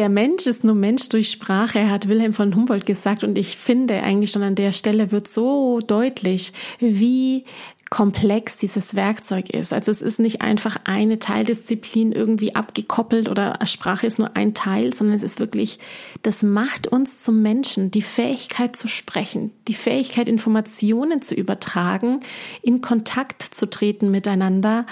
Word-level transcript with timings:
der 0.00 0.08
Mensch 0.08 0.46
ist 0.46 0.64
nur 0.64 0.74
Mensch 0.74 1.10
durch 1.10 1.30
Sprache, 1.30 1.90
hat 1.90 2.08
Wilhelm 2.08 2.32
von 2.32 2.56
Humboldt 2.56 2.86
gesagt. 2.86 3.22
Und 3.22 3.36
ich 3.36 3.58
finde 3.58 4.02
eigentlich 4.02 4.30
schon 4.30 4.42
an 4.42 4.54
der 4.54 4.72
Stelle 4.72 5.12
wird 5.12 5.28
so 5.28 5.78
deutlich, 5.80 6.54
wie 6.78 7.44
komplex 7.90 8.56
dieses 8.56 8.94
Werkzeug 8.94 9.50
ist. 9.50 9.74
Also 9.74 9.90
es 9.90 10.00
ist 10.00 10.18
nicht 10.18 10.40
einfach 10.40 10.78
eine 10.84 11.18
Teildisziplin 11.18 12.12
irgendwie 12.12 12.54
abgekoppelt 12.54 13.28
oder 13.28 13.58
Sprache 13.66 14.06
ist 14.06 14.18
nur 14.18 14.36
ein 14.38 14.54
Teil, 14.54 14.94
sondern 14.94 15.16
es 15.16 15.22
ist 15.22 15.38
wirklich, 15.38 15.78
das 16.22 16.42
macht 16.42 16.86
uns 16.86 17.20
zum 17.20 17.42
Menschen, 17.42 17.90
die 17.90 18.00
Fähigkeit 18.00 18.76
zu 18.76 18.88
sprechen, 18.88 19.50
die 19.68 19.74
Fähigkeit, 19.74 20.28
Informationen 20.28 21.20
zu 21.20 21.34
übertragen, 21.34 22.20
in 22.62 22.80
Kontakt 22.80 23.42
zu 23.42 23.68
treten 23.68 24.10
miteinander, 24.10 24.86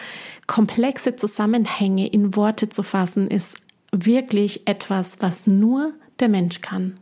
komplexe 0.46 1.16
Zusammenhänge 1.16 2.08
in 2.08 2.36
Worte 2.36 2.68
zu 2.68 2.82
fassen, 2.82 3.28
ist 3.28 3.56
wirklich 4.06 4.66
etwas, 4.66 5.18
was 5.20 5.46
nur 5.46 5.92
der 6.20 6.28
Mensch 6.28 6.60
kann. 6.60 6.98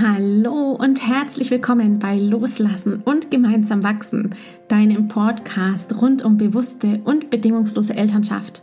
Hallo 0.00 0.76
und 0.78 1.04
herzlich 1.04 1.50
willkommen 1.50 1.98
bei 1.98 2.16
Loslassen 2.18 3.02
und 3.04 3.32
gemeinsam 3.32 3.82
wachsen, 3.82 4.36
deinem 4.68 5.08
Podcast 5.08 6.00
rund 6.00 6.24
um 6.24 6.36
bewusste 6.36 7.00
und 7.04 7.30
bedingungslose 7.30 7.94
Elternschaft. 7.94 8.62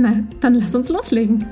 Na, 0.00 0.22
dann 0.38 0.54
lass 0.54 0.76
uns 0.76 0.90
loslegen. 0.90 1.44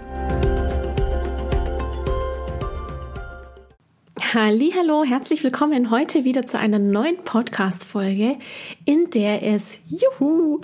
Hallo, 4.32 5.02
herzlich 5.02 5.42
willkommen 5.42 5.90
heute 5.90 6.22
wieder 6.22 6.46
zu 6.46 6.56
einer 6.56 6.78
neuen 6.78 7.16
Podcast 7.24 7.84
Folge, 7.84 8.36
in 8.84 9.10
der 9.10 9.42
es 9.42 9.80
juhu 9.88 10.60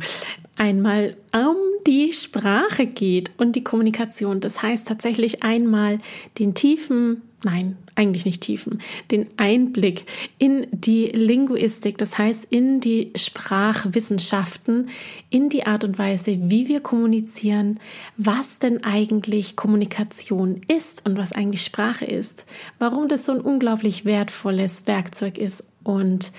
einmal 0.56 1.16
um 1.34 1.56
die 1.84 2.12
Sprache 2.12 2.86
geht 2.86 3.32
und 3.36 3.56
die 3.56 3.64
Kommunikation. 3.64 4.38
Das 4.38 4.62
heißt 4.62 4.86
tatsächlich 4.86 5.42
einmal 5.42 5.98
den 6.38 6.54
tiefen, 6.54 7.22
nein, 7.44 7.76
eigentlich 7.94 8.24
nicht 8.24 8.42
tiefen, 8.42 8.80
den 9.10 9.28
Einblick 9.36 10.06
in 10.38 10.66
die 10.70 11.06
Linguistik, 11.06 11.98
das 11.98 12.18
heißt 12.18 12.46
in 12.50 12.80
die 12.80 13.12
Sprachwissenschaften, 13.16 14.88
in 15.30 15.48
die 15.48 15.66
Art 15.66 15.84
und 15.84 15.98
Weise, 15.98 16.38
wie 16.50 16.68
wir 16.68 16.80
kommunizieren, 16.80 17.80
was 18.16 18.58
denn 18.58 18.84
eigentlich 18.84 19.56
Kommunikation 19.56 20.60
ist 20.68 21.04
und 21.06 21.16
was 21.16 21.32
eigentlich 21.32 21.64
Sprache 21.64 22.04
ist, 22.04 22.46
warum 22.78 23.08
das 23.08 23.26
so 23.26 23.32
ein 23.32 23.40
unglaublich 23.40 24.04
wertvolles 24.04 24.86
Werkzeug 24.86 25.38
ist 25.38 25.64
und 25.84 26.32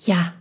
ja, 0.00 0.32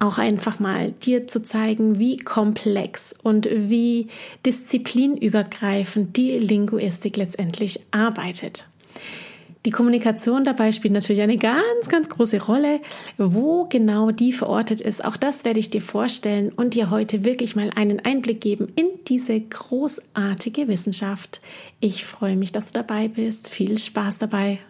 auch 0.00 0.16
einfach 0.16 0.58
mal 0.58 0.92
dir 0.92 1.26
zu 1.26 1.42
zeigen, 1.42 1.98
wie 1.98 2.16
komplex 2.16 3.14
und 3.22 3.48
wie 3.50 4.08
disziplinübergreifend 4.46 6.16
die 6.16 6.38
Linguistik 6.38 7.18
letztendlich 7.18 7.80
arbeitet. 7.90 8.66
Die 9.66 9.70
Kommunikation 9.70 10.42
dabei 10.42 10.72
spielt 10.72 10.94
natürlich 10.94 11.20
eine 11.20 11.36
ganz, 11.36 11.88
ganz 11.88 12.08
große 12.08 12.40
Rolle. 12.40 12.80
Wo 13.18 13.66
genau 13.66 14.10
die 14.10 14.32
verortet 14.32 14.80
ist, 14.80 15.04
auch 15.04 15.18
das 15.18 15.44
werde 15.44 15.60
ich 15.60 15.68
dir 15.68 15.82
vorstellen 15.82 16.50
und 16.50 16.72
dir 16.72 16.88
heute 16.88 17.24
wirklich 17.26 17.56
mal 17.56 17.70
einen 17.76 18.00
Einblick 18.00 18.40
geben 18.40 18.72
in 18.74 18.86
diese 19.06 19.38
großartige 19.38 20.66
Wissenschaft. 20.66 21.42
Ich 21.78 22.06
freue 22.06 22.36
mich, 22.36 22.52
dass 22.52 22.72
du 22.72 22.78
dabei 22.78 23.08
bist. 23.08 23.50
Viel 23.50 23.76
Spaß 23.76 24.18
dabei. 24.18 24.60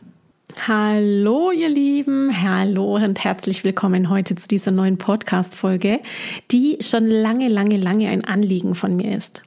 Hallo, 0.66 1.52
ihr 1.52 1.69
Lieben. 1.69 2.42
Hallo 2.42 2.97
und 2.97 3.22
herzlich 3.22 3.64
willkommen 3.64 4.10
heute 4.10 4.34
zu 4.34 4.48
dieser 4.48 4.72
neuen 4.72 4.98
Podcast-Folge, 4.98 6.00
die 6.50 6.78
schon 6.81 7.06
lange, 7.06 7.47
lange, 7.47 7.76
lange 7.76 8.08
ein 8.08 8.25
Anliegen 8.25 8.75
von 8.75 8.97
mir 8.97 9.16
ist. 9.16 9.42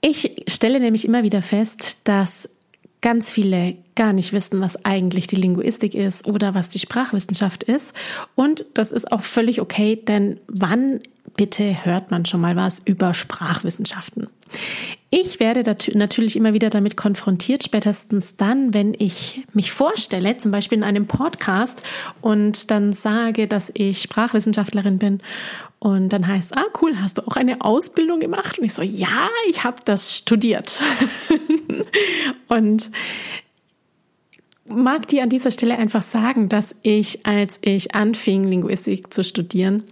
Ich 0.00 0.42
stelle 0.48 0.80
nämlich 0.80 1.04
immer 1.04 1.22
wieder 1.22 1.42
fest, 1.42 2.00
dass 2.08 2.48
ganz 3.02 3.30
viele 3.30 3.76
gar 3.94 4.12
nicht 4.12 4.32
wissen, 4.32 4.60
was 4.60 4.84
eigentlich 4.84 5.26
die 5.26 5.36
Linguistik 5.36 5.94
ist 5.94 6.26
oder 6.26 6.54
was 6.54 6.70
die 6.70 6.78
Sprachwissenschaft 6.78 7.62
ist. 7.64 7.94
Und 8.34 8.64
das 8.74 8.92
ist 8.92 9.12
auch 9.12 9.22
völlig 9.22 9.60
okay, 9.60 9.96
denn 9.96 10.40
wann 10.46 11.00
bitte 11.36 11.84
hört 11.84 12.10
man 12.10 12.24
schon 12.24 12.40
mal 12.40 12.56
was 12.56 12.80
über 12.84 13.12
Sprachwissenschaften? 13.12 14.28
Ich 15.14 15.40
werde 15.40 15.62
natürlich 15.92 16.36
immer 16.36 16.54
wieder 16.54 16.70
damit 16.70 16.96
konfrontiert, 16.96 17.62
spätestens 17.62 18.38
dann, 18.38 18.72
wenn 18.72 18.94
ich 18.98 19.46
mich 19.52 19.70
vorstelle, 19.70 20.38
zum 20.38 20.52
Beispiel 20.52 20.78
in 20.78 20.84
einem 20.84 21.06
Podcast 21.06 21.82
und 22.22 22.70
dann 22.70 22.94
sage, 22.94 23.46
dass 23.46 23.70
ich 23.74 24.00
Sprachwissenschaftlerin 24.00 24.96
bin 24.96 25.20
und 25.80 26.08
dann 26.14 26.26
heißt, 26.26 26.56
ah 26.56 26.64
cool, 26.80 26.96
hast 26.98 27.18
du 27.18 27.26
auch 27.26 27.36
eine 27.36 27.60
Ausbildung 27.60 28.20
gemacht? 28.20 28.58
Und 28.58 28.64
ich 28.64 28.72
so, 28.72 28.80
ja, 28.80 29.28
ich 29.50 29.64
habe 29.64 29.76
das 29.84 30.16
studiert. 30.16 30.80
und 32.48 32.90
mag 34.64 35.08
dir 35.08 35.24
an 35.24 35.28
dieser 35.28 35.50
Stelle 35.50 35.76
einfach 35.76 36.04
sagen, 36.04 36.48
dass 36.48 36.74
ich, 36.80 37.26
als 37.26 37.58
ich 37.60 37.94
anfing, 37.94 38.44
Linguistik 38.44 39.12
zu 39.12 39.22
studieren, 39.22 39.82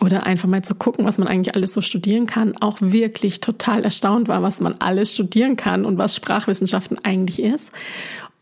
oder 0.00 0.26
einfach 0.26 0.48
mal 0.48 0.62
zu 0.62 0.74
gucken, 0.74 1.04
was 1.04 1.18
man 1.18 1.28
eigentlich 1.28 1.54
alles 1.54 1.72
so 1.72 1.80
studieren 1.80 2.26
kann, 2.26 2.56
auch 2.56 2.78
wirklich 2.80 3.40
total 3.40 3.84
erstaunt 3.84 4.28
war, 4.28 4.42
was 4.42 4.60
man 4.60 4.74
alles 4.78 5.14
studieren 5.14 5.56
kann 5.56 5.84
und 5.84 5.98
was 5.98 6.14
Sprachwissenschaften 6.14 6.98
eigentlich 7.04 7.42
ist. 7.42 7.72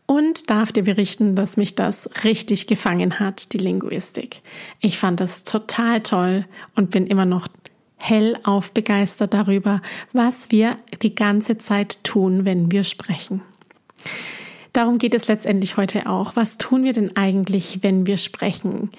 Und 0.05 0.49
darf 0.49 0.71
dir 0.71 0.83
berichten, 0.83 1.35
dass 1.35 1.57
mich 1.57 1.75
das 1.75 2.09
richtig 2.23 2.67
gefangen 2.67 3.19
hat, 3.19 3.51
die 3.51 3.57
Linguistik. 3.57 4.41
Ich 4.79 4.97
fand 4.97 5.19
das 5.19 5.43
total 5.43 6.01
toll 6.01 6.45
und 6.75 6.91
bin 6.91 7.07
immer 7.07 7.25
noch 7.25 7.47
hellauf 7.97 8.71
begeistert 8.71 9.33
darüber, 9.33 9.81
was 10.13 10.49
wir 10.51 10.77
die 11.01 11.15
ganze 11.15 11.57
Zeit 11.57 12.03
tun, 12.03 12.45
wenn 12.45 12.71
wir 12.71 12.83
sprechen. 12.83 13.41
Darum 14.71 14.99
geht 14.99 15.15
es 15.15 15.27
letztendlich 15.27 15.75
heute 15.75 16.07
auch. 16.07 16.35
Was 16.35 16.57
tun 16.57 16.83
wir 16.83 16.93
denn 16.93 17.17
eigentlich, 17.17 17.79
wenn 17.81 18.05
wir 18.05 18.17
sprechen? 18.17 18.91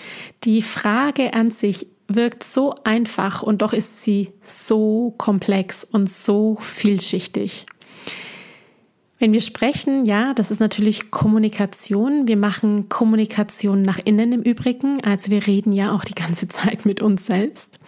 Die 0.44 0.60
Frage 0.60 1.34
an 1.34 1.50
sich 1.52 1.86
wirkt 2.08 2.42
so 2.42 2.74
einfach 2.84 3.42
und 3.42 3.62
doch 3.62 3.72
ist 3.72 4.02
sie 4.02 4.32
so 4.42 5.14
komplex 5.18 5.84
und 5.84 6.10
so 6.10 6.56
vielschichtig. 6.60 7.66
Wenn 9.20 9.32
wir 9.32 9.40
sprechen, 9.40 10.06
ja, 10.06 10.32
das 10.32 10.52
ist 10.52 10.60
natürlich 10.60 11.10
Kommunikation. 11.10 12.28
Wir 12.28 12.36
machen 12.36 12.88
Kommunikation 12.88 13.82
nach 13.82 13.98
innen 14.04 14.32
im 14.32 14.42
Übrigen. 14.42 15.02
Also 15.02 15.32
wir 15.32 15.46
reden 15.46 15.72
ja 15.72 15.92
auch 15.92 16.04
die 16.04 16.14
ganze 16.14 16.46
Zeit 16.48 16.86
mit 16.86 17.02
uns 17.02 17.26
selbst. 17.26 17.78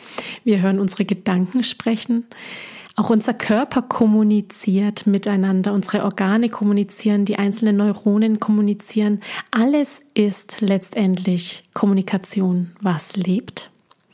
Wir 0.45 0.61
hören 0.61 0.81
unsere 0.81 1.05
Gedanken 1.05 1.63
sprechen. 1.63 2.27
Auch 2.97 3.11
unser 3.11 3.33
Körper 3.33 3.83
kommuniziert 3.83 5.07
miteinander. 5.07 5.73
Unsere 5.73 6.05
Organe 6.05 6.49
kommunizieren, 6.49 7.25
die 7.25 7.39
einzelnen 7.39 7.77
Neuronen 7.77 8.41
kommunizieren. 8.41 9.21
Alles 9.53 10.01
ist 10.15 10.61
letztendlich 10.61 11.63
Kommunikation, 11.73 12.73
was 12.81 13.17
lebt. 13.17 13.71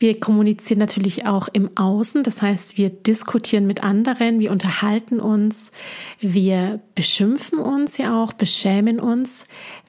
Wir 0.00 0.20
kommunizieren 0.20 0.78
natürlich 0.78 1.26
auch 1.26 1.48
im 1.52 1.76
Außen, 1.76 2.22
das 2.22 2.40
heißt, 2.40 2.78
wir 2.78 2.88
diskutieren 2.88 3.66
mit 3.66 3.82
anderen, 3.82 4.38
wir 4.38 4.52
unterhalten 4.52 5.18
uns, 5.18 5.72
wir 6.20 6.78
beschimpfen 6.94 7.58
uns 7.58 7.98
ja 7.98 8.22
auch, 8.22 8.32
beschämen 8.32 9.00
uns. 9.00 9.42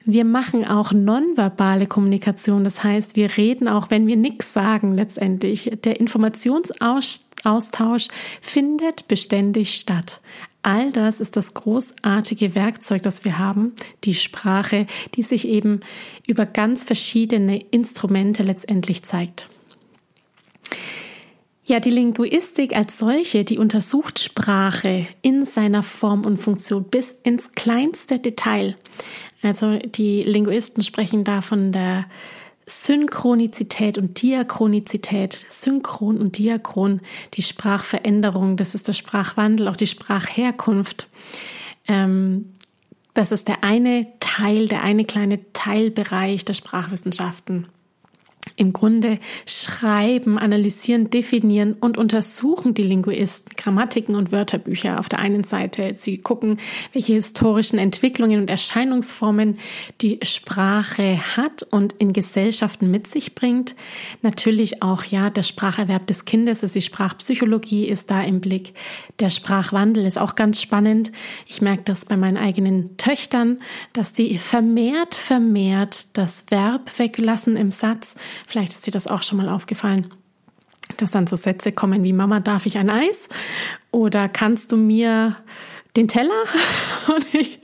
Wir 0.04 0.24
machen 0.24 0.66
auch 0.66 0.92
nonverbale 0.92 1.86
Kommunikation, 1.86 2.64
das 2.64 2.82
heißt, 2.82 3.14
wir 3.14 3.36
reden 3.36 3.68
auch, 3.68 3.90
wenn 3.90 4.08
wir 4.08 4.16
nichts 4.16 4.52
sagen 4.52 4.94
letztendlich. 4.94 5.70
Der 5.84 6.00
Informationsaustausch 6.00 8.08
findet 8.40 9.06
beständig 9.06 9.76
statt. 9.76 10.20
All 10.62 10.90
das 10.90 11.20
ist 11.20 11.36
das 11.36 11.54
großartige 11.54 12.56
Werkzeug, 12.56 13.02
das 13.02 13.24
wir 13.24 13.38
haben, 13.38 13.74
die 14.02 14.14
Sprache, 14.14 14.88
die 15.14 15.22
sich 15.22 15.46
eben 15.46 15.78
über 16.26 16.46
ganz 16.46 16.82
verschiedene 16.82 17.60
Instrumente 17.70 18.42
letztendlich 18.42 19.04
zeigt. 19.04 19.48
Ja, 21.64 21.78
die 21.78 21.90
Linguistik 21.90 22.74
als 22.74 22.98
solche, 22.98 23.44
die 23.44 23.58
untersucht 23.58 24.18
Sprache 24.18 25.06
in 25.22 25.44
seiner 25.44 25.82
Form 25.82 26.24
und 26.24 26.38
Funktion 26.38 26.84
bis 26.84 27.12
ins 27.22 27.52
kleinste 27.52 28.18
Detail. 28.18 28.76
Also 29.42 29.78
die 29.78 30.22
Linguisten 30.22 30.82
sprechen 30.82 31.22
da 31.22 31.42
von 31.42 31.70
der 31.70 32.06
Synchronizität 32.66 33.98
und 33.98 34.20
Diachronizität, 34.22 35.46
Synchron 35.48 36.18
und 36.18 36.38
Diachron, 36.38 37.00
die 37.34 37.42
Sprachveränderung, 37.42 38.56
das 38.56 38.74
ist 38.74 38.88
der 38.88 38.92
Sprachwandel, 38.92 39.68
auch 39.68 39.76
die 39.76 39.86
Sprachherkunft. 39.86 41.08
Ähm, 41.88 42.52
das 43.14 43.32
ist 43.32 43.48
der 43.48 43.64
eine 43.64 44.06
Teil, 44.20 44.66
der 44.66 44.82
eine 44.82 45.04
kleine 45.04 45.52
Teilbereich 45.52 46.44
der 46.44 46.54
Sprachwissenschaften 46.54 47.66
im 48.60 48.74
Grunde 48.74 49.18
schreiben, 49.46 50.38
analysieren, 50.38 51.08
definieren 51.08 51.72
und 51.80 51.96
untersuchen 51.96 52.74
die 52.74 52.82
Linguisten 52.82 53.50
Grammatiken 53.56 54.14
und 54.14 54.32
Wörterbücher 54.32 54.98
auf 54.98 55.08
der 55.08 55.18
einen 55.18 55.44
Seite. 55.44 55.92
Sie 55.94 56.18
gucken, 56.18 56.60
welche 56.92 57.14
historischen 57.14 57.78
Entwicklungen 57.78 58.38
und 58.38 58.50
Erscheinungsformen 58.50 59.58
die 60.02 60.20
Sprache 60.22 61.18
hat 61.36 61.62
und 61.70 61.94
in 61.94 62.12
Gesellschaften 62.12 62.90
mit 62.90 63.06
sich 63.06 63.34
bringt. 63.34 63.74
Natürlich 64.20 64.82
auch, 64.82 65.04
ja, 65.04 65.30
der 65.30 65.42
Spracherwerb 65.42 66.06
des 66.06 66.26
Kindes, 66.26 66.62
also 66.62 66.74
die 66.74 66.82
Sprachpsychologie 66.82 67.86
ist 67.86 68.10
da 68.10 68.22
im 68.22 68.40
Blick. 68.40 68.74
Der 69.20 69.30
Sprachwandel 69.30 70.04
ist 70.04 70.18
auch 70.18 70.34
ganz 70.34 70.60
spannend. 70.60 71.12
Ich 71.46 71.62
merke 71.62 71.84
das 71.84 72.04
bei 72.04 72.18
meinen 72.18 72.36
eigenen 72.36 72.98
Töchtern, 72.98 73.60
dass 73.94 74.12
die 74.12 74.36
vermehrt, 74.36 75.14
vermehrt 75.14 76.18
das 76.18 76.44
Verb 76.50 76.98
weglassen 76.98 77.56
im 77.56 77.70
Satz 77.70 78.16
Vielleicht 78.50 78.72
ist 78.72 78.84
dir 78.84 78.90
das 78.90 79.06
auch 79.06 79.22
schon 79.22 79.38
mal 79.38 79.48
aufgefallen, 79.48 80.12
dass 80.96 81.12
dann 81.12 81.28
so 81.28 81.36
Sätze 81.36 81.70
kommen 81.70 82.02
wie 82.02 82.12
Mama, 82.12 82.40
darf 82.40 82.66
ich 82.66 82.78
ein 82.78 82.90
Eis? 82.90 83.28
Oder 83.92 84.28
kannst 84.28 84.72
du 84.72 84.76
mir 84.76 85.36
den 85.94 86.08
Teller 86.08 86.42
und 87.14 87.32
ich 87.32 87.60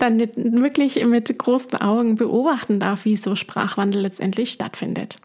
dann 0.00 0.16
mit, 0.16 0.32
wirklich 0.36 1.06
mit 1.06 1.38
großen 1.38 1.80
Augen 1.80 2.16
beobachten 2.16 2.80
darf, 2.80 3.04
wie 3.04 3.14
so 3.14 3.36
Sprachwandel 3.36 4.02
letztendlich 4.02 4.50
stattfindet. 4.50 5.18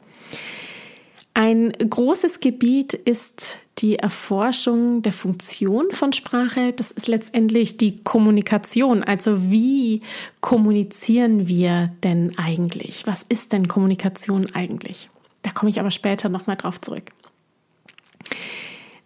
Ein 1.33 1.71
großes 1.71 2.39
Gebiet 2.39 2.93
ist 2.93 3.57
die 3.79 3.97
Erforschung 3.97 5.01
der 5.01 5.13
Funktion 5.13 5.91
von 5.91 6.13
Sprache. 6.13 6.73
Das 6.73 6.91
ist 6.91 7.07
letztendlich 7.07 7.77
die 7.77 8.03
Kommunikation. 8.03 9.03
Also 9.03 9.51
wie 9.51 10.01
kommunizieren 10.41 11.47
wir 11.47 11.91
denn 12.03 12.37
eigentlich? 12.37 13.07
Was 13.07 13.23
ist 13.23 13.53
denn 13.53 13.67
Kommunikation 13.67 14.47
eigentlich? 14.53 15.09
Da 15.41 15.51
komme 15.51 15.69
ich 15.69 15.79
aber 15.79 15.91
später 15.91 16.27
nochmal 16.29 16.57
drauf 16.57 16.81
zurück. 16.81 17.11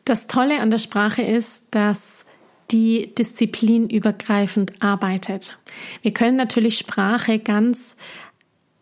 Das 0.06 0.28
Tolle 0.28 0.60
an 0.60 0.72
der 0.72 0.80
Sprache 0.80 1.22
ist, 1.22 1.66
dass 1.72 2.26
die 2.72 3.14
disziplinübergreifend 3.14 4.82
arbeitet. 4.82 5.58
Wir 6.02 6.12
können 6.12 6.36
natürlich 6.36 6.78
Sprache 6.80 7.38
ganz 7.38 7.96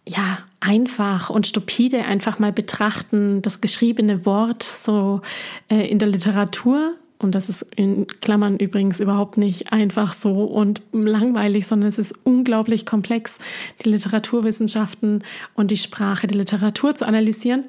ja, 0.07 0.39
einfach 0.59 1.29
und 1.29 1.47
stupide 1.47 2.05
einfach 2.05 2.39
mal 2.39 2.51
betrachten, 2.51 3.41
das 3.41 3.61
geschriebene 3.61 4.25
Wort 4.25 4.63
so 4.63 5.21
äh, 5.69 5.89
in 5.89 5.99
der 5.99 6.07
Literatur. 6.07 6.95
Und 7.19 7.35
das 7.35 7.49
ist 7.49 7.61
in 7.75 8.07
Klammern 8.07 8.57
übrigens 8.57 8.99
überhaupt 8.99 9.37
nicht 9.37 9.71
einfach 9.71 10.13
so 10.13 10.43
und 10.43 10.81
langweilig, 10.91 11.67
sondern 11.67 11.87
es 11.87 11.99
ist 11.99 12.15
unglaublich 12.23 12.83
komplex, 12.83 13.37
die 13.85 13.89
Literaturwissenschaften 13.89 15.23
und 15.53 15.69
die 15.69 15.77
Sprache 15.77 16.25
der 16.25 16.37
Literatur 16.37 16.95
zu 16.95 17.07
analysieren. 17.07 17.65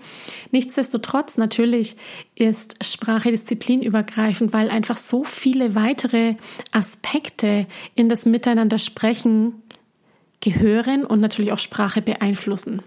Nichtsdestotrotz 0.53 1.37
natürlich 1.37 1.97
ist 2.35 2.83
Sprache 2.83 3.31
disziplinübergreifend, 3.31 4.55
weil 4.55 4.71
einfach 4.71 4.97
so 4.97 5.23
viele 5.23 5.75
weitere 5.75 6.37
Aspekte 6.71 7.67
in 7.95 8.09
das 8.09 8.25
Miteinander 8.25 8.79
sprechen 8.79 9.63
gehören 10.43 11.07
und 11.07 11.21
natürlich 11.21 11.53
auch 11.53 11.59
Sprache 11.59 12.03
beeinflussen. 12.03 12.83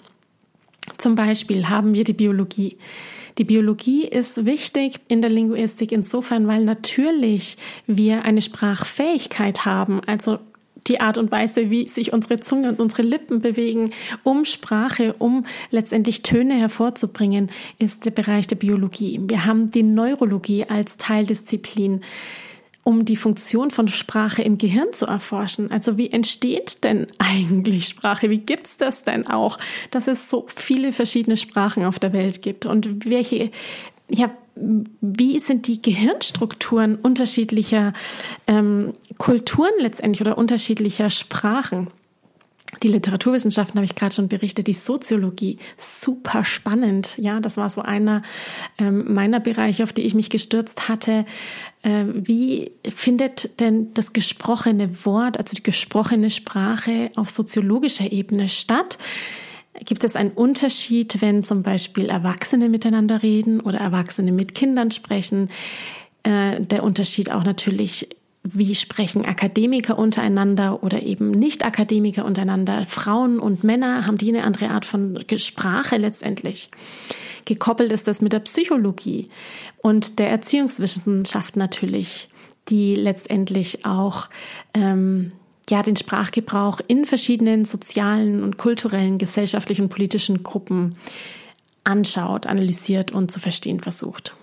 Zum 0.97 1.15
Beispiel 1.15 1.69
haben 1.69 1.95
wir 1.95 2.03
die 2.03 2.13
Biologie. 2.13 2.77
Die 3.39 3.43
Biologie 3.43 4.05
ist 4.05 4.45
wichtig 4.45 4.99
in 5.07 5.21
der 5.21 5.31
Linguistik 5.31 5.91
insofern, 5.91 6.47
weil 6.47 6.63
natürlich 6.63 7.57
wir 7.87 8.23
eine 8.23 8.41
Sprachfähigkeit 8.41 9.65
haben, 9.65 10.01
also 10.05 10.39
die 10.87 10.99
Art 10.99 11.17
und 11.17 11.31
Weise, 11.31 11.69
wie 11.69 11.87
sich 11.87 12.13
unsere 12.13 12.39
Zunge 12.39 12.69
und 12.69 12.79
unsere 12.79 13.01
Lippen 13.01 13.41
bewegen, 13.41 13.91
um 14.23 14.45
Sprache, 14.45 15.15
um 15.17 15.45
letztendlich 15.71 16.21
Töne 16.21 16.55
hervorzubringen, 16.55 17.49
ist 17.79 18.05
der 18.05 18.11
Bereich 18.11 18.47
der 18.47 18.55
Biologie. 18.57 19.19
Wir 19.23 19.45
haben 19.45 19.71
die 19.71 19.83
Neurologie 19.83 20.65
als 20.65 20.97
Teildisziplin 20.97 22.01
um 22.85 23.03
die 23.03 23.15
Funktion 23.15 23.71
von 23.71 23.87
Sprache 23.87 24.43
im 24.43 24.59
Gehirn 24.59 24.93
zu 24.93 25.07
erforschen. 25.07 25.71
Also 25.71 25.97
wie 25.97 26.11
entsteht 26.11 26.83
denn 26.83 27.07
eigentlich 27.17 27.87
Sprache? 27.87 28.29
Wie 28.29 28.37
gibt's 28.37 28.77
das 28.77 29.03
denn 29.03 29.25
auch, 29.25 29.57
dass 29.89 30.07
es 30.07 30.29
so 30.29 30.45
viele 30.55 30.93
verschiedene 30.93 31.35
Sprachen 31.35 31.83
auf 31.83 31.97
der 31.97 32.13
Welt 32.13 32.43
gibt? 32.43 32.67
Und 32.67 33.09
welche, 33.09 33.49
ja, 34.07 34.29
wie 34.55 35.39
sind 35.39 35.65
die 35.65 35.81
Gehirnstrukturen 35.81 36.95
unterschiedlicher 36.95 37.93
ähm, 38.45 38.93
Kulturen 39.17 39.73
letztendlich 39.79 40.21
oder 40.21 40.37
unterschiedlicher 40.37 41.09
Sprachen? 41.09 41.87
Die 42.83 42.87
Literaturwissenschaften 42.87 43.77
habe 43.77 43.85
ich 43.85 43.95
gerade 43.95 44.13
schon 44.13 44.27
berichtet, 44.27 44.67
die 44.67 44.73
Soziologie, 44.73 45.57
super 45.77 46.43
spannend. 46.43 47.17
Ja, 47.17 47.39
das 47.39 47.57
war 47.57 47.69
so 47.69 47.81
einer 47.81 48.21
ähm, 48.77 49.13
meiner 49.13 49.39
Bereiche, 49.39 49.83
auf 49.83 49.93
die 49.93 50.01
ich 50.01 50.15
mich 50.15 50.29
gestürzt 50.29 50.89
hatte. 50.89 51.25
Äh, 51.83 52.05
wie 52.13 52.71
findet 52.87 53.59
denn 53.59 53.93
das 53.93 54.13
gesprochene 54.13 55.05
Wort, 55.05 55.37
also 55.37 55.55
die 55.55 55.63
gesprochene 55.63 56.29
Sprache 56.29 57.11
auf 57.15 57.29
soziologischer 57.29 58.11
Ebene 58.11 58.47
statt? 58.47 58.97
Gibt 59.83 60.03
es 60.03 60.15
einen 60.15 60.31
Unterschied, 60.31 61.21
wenn 61.21 61.43
zum 61.43 61.61
Beispiel 61.61 62.05
Erwachsene 62.05 62.69
miteinander 62.69 63.23
reden 63.23 63.59
oder 63.59 63.79
Erwachsene 63.79 64.31
mit 64.31 64.55
Kindern 64.55 64.91
sprechen? 64.91 65.49
Äh, 66.23 66.61
der 66.61 66.83
Unterschied 66.83 67.31
auch 67.31 67.43
natürlich 67.43 68.09
wie 68.47 68.75
sprechen 68.75 69.25
Akademiker 69.25 69.97
untereinander 69.97 70.83
oder 70.83 71.01
eben 71.01 71.31
Nicht-Akademiker 71.31 72.25
untereinander? 72.25 72.85
Frauen 72.85 73.39
und 73.39 73.63
Männer 73.63 74.05
haben 74.05 74.19
die 74.19 74.29
eine 74.29 74.43
andere 74.43 74.69
Art 74.69 74.85
von 74.85 75.19
Sprache 75.37 75.97
letztendlich. 75.97 76.69
Gekoppelt 77.45 77.91
ist 77.91 78.07
das 78.07 78.21
mit 78.21 78.33
der 78.33 78.39
Psychologie 78.39 79.29
und 79.81 80.19
der 80.19 80.29
Erziehungswissenschaft 80.29 81.55
natürlich, 81.55 82.29
die 82.69 82.95
letztendlich 82.95 83.83
auch 83.85 84.29
ähm, 84.75 85.31
ja 85.69 85.81
den 85.81 85.95
Sprachgebrauch 85.95 86.81
in 86.87 87.05
verschiedenen 87.05 87.65
sozialen 87.65 88.43
und 88.43 88.57
kulturellen, 88.57 89.17
gesellschaftlichen 89.17 89.83
und 89.83 89.89
politischen 89.89 90.43
Gruppen 90.43 90.97
anschaut, 91.83 92.45
analysiert 92.45 93.11
und 93.11 93.31
zu 93.31 93.39
verstehen 93.39 93.79
versucht. 93.79 94.35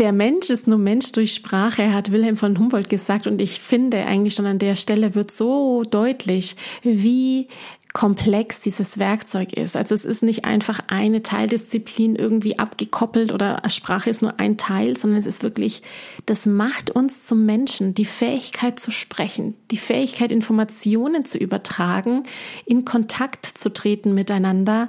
Der 0.00 0.12
Mensch 0.12 0.48
ist 0.48 0.66
nur 0.66 0.78
Mensch 0.78 1.12
durch 1.12 1.34
Sprache, 1.34 1.92
hat 1.92 2.10
Wilhelm 2.10 2.38
von 2.38 2.58
Humboldt 2.58 2.88
gesagt. 2.88 3.26
Und 3.26 3.38
ich 3.38 3.60
finde 3.60 4.06
eigentlich 4.06 4.34
schon 4.34 4.46
an 4.46 4.58
der 4.58 4.74
Stelle 4.74 5.14
wird 5.14 5.30
so 5.30 5.82
deutlich, 5.82 6.56
wie 6.82 7.48
komplex 7.92 8.62
dieses 8.62 8.98
Werkzeug 8.98 9.52
ist. 9.52 9.76
Also 9.76 9.94
es 9.94 10.06
ist 10.06 10.22
nicht 10.22 10.46
einfach 10.46 10.80
eine 10.86 11.20
Teildisziplin 11.20 12.16
irgendwie 12.16 12.58
abgekoppelt 12.58 13.30
oder 13.30 13.60
Sprache 13.68 14.08
ist 14.08 14.22
nur 14.22 14.40
ein 14.40 14.56
Teil, 14.56 14.96
sondern 14.96 15.18
es 15.18 15.26
ist 15.26 15.42
wirklich, 15.42 15.82
das 16.24 16.46
macht 16.46 16.90
uns 16.90 17.24
zum 17.26 17.44
Menschen, 17.44 17.92
die 17.92 18.06
Fähigkeit 18.06 18.80
zu 18.80 18.90
sprechen, 18.92 19.54
die 19.70 19.76
Fähigkeit, 19.76 20.32
Informationen 20.32 21.26
zu 21.26 21.36
übertragen, 21.36 22.22
in 22.64 22.86
Kontakt 22.86 23.44
zu 23.44 23.70
treten 23.70 24.14
miteinander, 24.14 24.88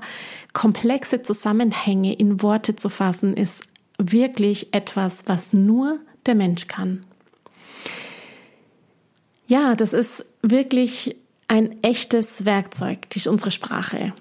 komplexe 0.53 1.21
Zusammenhänge 1.21 2.13
in 2.13 2.41
Worte 2.41 2.77
zu 2.77 2.87
fassen, 2.87 3.35
ist 3.35 3.63
wirklich 4.01 4.73
etwas, 4.73 5.23
was 5.27 5.53
nur 5.53 5.99
der 6.25 6.35
Mensch 6.35 6.67
kann. 6.67 7.05
Ja, 9.47 9.75
das 9.75 9.93
ist 9.93 10.25
wirklich 10.41 11.15
ein 11.47 11.83
echtes 11.83 12.45
Werkzeug, 12.45 13.09
die 13.09 13.27
unsere 13.27 13.51
Sprache, 13.51 14.13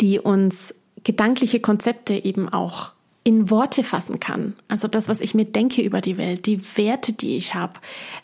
die 0.00 0.18
uns 0.18 0.74
gedankliche 1.04 1.60
Konzepte 1.60 2.14
eben 2.14 2.48
auch 2.48 2.92
in 3.22 3.48
Worte 3.48 3.82
fassen 3.82 4.20
kann. 4.20 4.54
Also 4.68 4.86
das, 4.86 5.08
was 5.08 5.20
ich 5.20 5.34
mir 5.34 5.46
denke 5.46 5.82
über 5.82 6.02
die 6.02 6.18
Welt, 6.18 6.44
die 6.44 6.60
Werte, 6.76 7.14
die 7.14 7.36
ich 7.36 7.54
habe, 7.54 7.80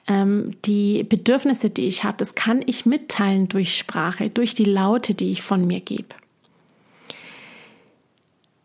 ähm, 0.07 0.51
die 0.67 1.05
Bedürfnisse, 1.05 1.71
die 1.71 1.87
ich 1.87 2.05
habe, 2.05 2.19
das 2.19 2.35
kann 2.35 2.63
ich 2.67 2.85
mitteilen 2.85 3.49
durch 3.49 3.79
Sprache, 3.79 4.29
durch 4.29 4.55
die 4.55 4.65
Laute, 4.65 5.15
die 5.15 5.33
ich 5.33 5.43
von 5.43 5.67
mir 5.67 5.81
gebe. 5.81 6.15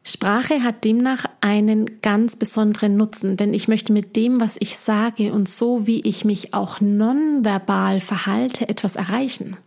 Sprache 0.07 0.61
hat 0.61 0.85
demnach 0.85 1.25
einen 1.41 1.99
ganz 2.01 2.35
besonderen 2.35 2.95
Nutzen, 2.95 3.37
denn 3.37 3.55
ich 3.55 3.67
möchte 3.67 3.91
mit 3.91 4.15
dem, 4.15 4.39
was 4.39 4.55
ich 4.59 4.77
sage 4.77 5.33
und 5.33 5.49
so, 5.49 5.87
wie 5.87 6.01
ich 6.01 6.23
mich 6.23 6.53
auch 6.53 6.79
nonverbal 6.79 7.99
verhalte, 7.99 8.69
etwas 8.69 8.95
erreichen. 8.95 9.57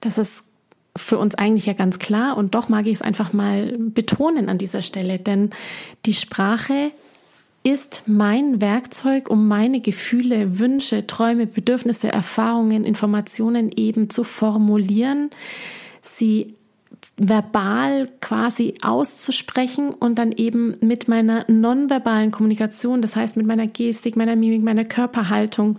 Das 0.00 0.16
ist 0.16 0.46
für 0.96 1.18
uns 1.18 1.34
eigentlich 1.34 1.66
ja 1.66 1.74
ganz 1.74 1.98
klar 1.98 2.38
und 2.38 2.54
doch 2.54 2.70
mag 2.70 2.86
ich 2.86 2.94
es 2.94 3.02
einfach 3.02 3.34
mal 3.34 3.76
betonen 3.78 4.48
an 4.48 4.56
dieser 4.56 4.80
Stelle, 4.80 5.18
denn 5.18 5.50
die 6.06 6.14
Sprache 6.14 6.90
ist 7.62 8.04
mein 8.06 8.62
Werkzeug, 8.62 9.28
um 9.28 9.48
meine 9.48 9.82
Gefühle, 9.82 10.58
Wünsche, 10.58 11.06
Träume, 11.06 11.46
Bedürfnisse, 11.46 12.10
Erfahrungen, 12.10 12.84
Informationen 12.84 13.70
eben 13.76 14.08
zu 14.08 14.24
formulieren, 14.24 15.28
sie 16.00 16.54
verbal 17.16 18.08
quasi 18.20 18.74
auszusprechen 18.82 19.90
und 19.90 20.18
dann 20.18 20.32
eben 20.32 20.76
mit 20.80 21.08
meiner 21.08 21.44
nonverbalen 21.48 22.30
Kommunikation, 22.30 23.02
das 23.02 23.16
heißt 23.16 23.36
mit 23.36 23.46
meiner 23.46 23.66
Gestik, 23.66 24.16
meiner 24.16 24.36
Mimik, 24.36 24.62
meiner 24.62 24.84
Körperhaltung, 24.84 25.78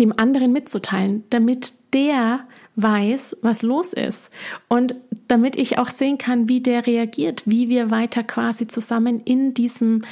dem 0.00 0.18
anderen 0.18 0.52
mitzuteilen, 0.52 1.24
damit 1.30 1.74
der 1.92 2.46
weiß, 2.76 3.38
was 3.42 3.62
los 3.62 3.92
ist 3.92 4.30
und 4.68 4.94
damit 5.28 5.56
ich 5.56 5.78
auch 5.78 5.88
sehen 5.90 6.18
kann, 6.18 6.48
wie 6.48 6.60
der 6.60 6.86
reagiert, 6.86 7.42
wie 7.44 7.68
wir 7.68 7.90
weiter 7.90 8.22
quasi 8.22 8.66
zusammen 8.66 9.20
in 9.20 9.52
diesem 9.52 10.02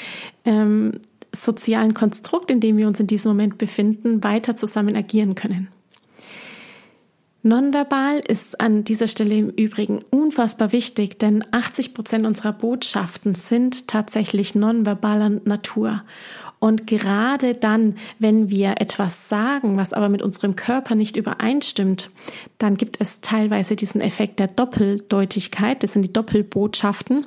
ähm, 0.45 1.01
sozialen 1.33 1.95
Konstrukt, 1.95 2.51
in 2.51 2.61
dem 2.61 2.77
wir 2.77 2.87
uns 2.87 3.01
in 3.01 3.07
diesem 3.07 3.31
Moment 3.31 3.59
befinden, 3.59 4.23
weiter 4.23 4.57
zusammen 4.57 4.97
agieren 4.97 5.35
können. 5.35 5.69
Nonverbal 7.43 8.21
ist 8.29 8.61
an 8.61 8.85
dieser 8.85 9.09
Stelle 9.09 9.35
im 9.35 9.49
Übrigen 9.49 10.01
unfassbar 10.11 10.73
wichtig, 10.73 11.19
denn 11.19 11.43
80 11.53 11.95
Prozent 11.95 12.27
unserer 12.27 12.53
Botschaften 12.53 13.35
sind 13.35 13.89
tatsächlich 13.89 14.55
nonverbaler 14.55 15.31
Natur. 15.45 16.03
Und 16.59 16.87
gerade 16.87 17.55
dann, 17.55 17.97
wenn 18.19 18.51
wir 18.51 18.75
etwas 18.83 19.31
sagen, 19.31 19.79
was 19.79 19.95
aber 19.95 20.11
mit 20.11 20.21
unserem 20.21 20.55
Körper 20.55 20.95
nicht 20.95 21.17
übereinstimmt, 21.17 22.11
dann 22.59 22.77
gibt 22.77 23.01
es 23.01 23.23
teilweise 23.23 23.75
diesen 23.75 24.03
Effekt 24.03 24.39
der 24.39 24.49
Doppeldeutigkeit, 24.49 25.83
das 25.83 25.95
sind 25.95 26.03
die 26.03 26.13
Doppelbotschaften 26.13 27.25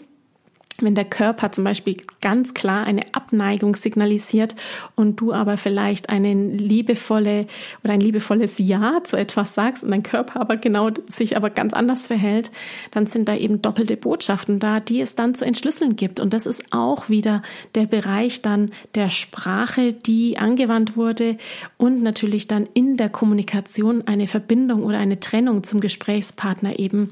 wenn 0.79 0.95
der 0.95 1.05
Körper 1.05 1.51
zum 1.51 1.63
Beispiel 1.63 1.97
ganz 2.21 2.53
klar 2.53 2.85
eine 2.85 3.03
Abneigung 3.13 3.75
signalisiert 3.75 4.55
und 4.95 5.17
du 5.17 5.33
aber 5.33 5.57
vielleicht 5.57 6.09
eine 6.09 6.33
liebevolle 6.33 7.47
oder 7.83 7.93
ein 7.93 7.99
liebevolles 7.99 8.57
Ja 8.57 9.01
zu 9.03 9.17
etwas 9.17 9.53
sagst 9.53 9.83
und 9.83 9.91
dein 9.91 10.03
Körper 10.03 10.41
aber 10.41 10.57
genau 10.57 10.89
sich 11.07 11.37
aber 11.37 11.49
ganz 11.49 11.73
anders 11.73 12.07
verhält, 12.07 12.51
dann 12.91 13.05
sind 13.05 13.29
da 13.29 13.35
eben 13.35 13.61
doppelte 13.61 13.97
Botschaften 13.97 14.59
da, 14.59 14.79
die 14.79 15.01
es 15.01 15.15
dann 15.15 15.35
zu 15.35 15.45
entschlüsseln 15.45 15.95
gibt. 15.95 16.19
Und 16.19 16.33
das 16.33 16.45
ist 16.45 16.73
auch 16.73 17.09
wieder 17.09 17.41
der 17.75 17.85
Bereich 17.85 18.41
dann 18.41 18.71
der 18.95 19.09
Sprache, 19.09 19.93
die 19.93 20.37
angewandt 20.37 20.97
wurde 20.97 21.37
und 21.77 22.01
natürlich 22.01 22.47
dann 22.47 22.67
in 22.73 22.97
der 22.97 23.09
Kommunikation 23.09 24.07
eine 24.07 24.27
Verbindung 24.27 24.83
oder 24.83 24.97
eine 24.97 25.19
Trennung 25.19 25.63
zum 25.63 25.79
Gesprächspartner 25.79 26.79
eben 26.79 27.11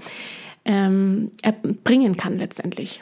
ähm, 0.65 1.31
bringen 1.83 2.17
kann 2.17 2.37
letztendlich. 2.37 3.01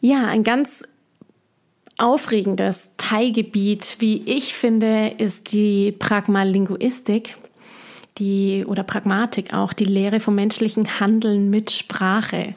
Ja, 0.00 0.26
ein 0.26 0.42
ganz 0.42 0.82
aufregendes 1.98 2.90
Teilgebiet, 2.96 3.96
wie 4.00 4.22
ich 4.26 4.54
finde, 4.54 5.14
ist 5.18 5.52
die 5.52 5.92
Pragmalinguistik, 5.92 7.36
die 8.18 8.64
oder 8.66 8.82
Pragmatik 8.82 9.54
auch, 9.54 9.72
die 9.72 9.84
Lehre 9.84 10.20
vom 10.20 10.34
menschlichen 10.34 11.00
Handeln 11.00 11.50
mit 11.50 11.70
Sprache. 11.70 12.54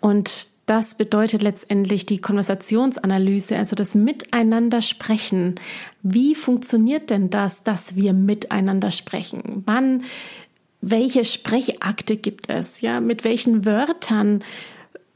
Und 0.00 0.48
das 0.66 0.94
bedeutet 0.94 1.42
letztendlich 1.42 2.06
die 2.06 2.18
Konversationsanalyse, 2.18 3.56
also 3.56 3.74
das 3.74 3.94
Miteinander 3.94 4.80
sprechen. 4.80 5.56
Wie 6.02 6.34
funktioniert 6.34 7.10
denn 7.10 7.30
das, 7.30 7.64
dass 7.64 7.96
wir 7.96 8.12
miteinander 8.12 8.90
sprechen? 8.90 9.62
Wann, 9.66 10.04
welche 10.80 11.24
Sprechakte 11.24 12.16
gibt 12.16 12.48
es? 12.48 12.80
Ja, 12.80 13.00
mit 13.00 13.24
welchen 13.24 13.64
Wörtern 13.64 14.44